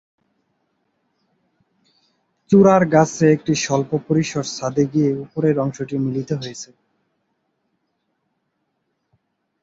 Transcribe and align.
চূড়ার 2.49 2.83
কাছে 2.93 3.23
একটি 3.35 3.53
স্বল্প 3.63 3.91
পরিসর 4.07 4.45
ছাদে 4.55 4.83
গিয়ে 4.93 5.09
উপরের 5.25 5.55
অংশটি 5.59 5.95
মিলিত 5.97 6.29
হয়েছে। 6.41 6.69